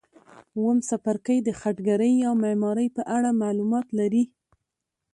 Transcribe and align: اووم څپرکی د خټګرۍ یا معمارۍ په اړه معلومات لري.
اووم 0.55 0.77
څپرکی 0.87 1.37
د 1.43 1.49
خټګرۍ 1.59 2.13
یا 2.23 2.31
معمارۍ 2.41 2.87
په 2.95 3.01
اړه 3.15 3.29
معلومات 3.41 3.87
لري. 3.99 4.23